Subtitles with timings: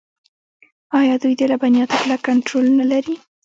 [0.99, 3.15] آیا دوی د لبنیاتو کلک کنټرول نلري؟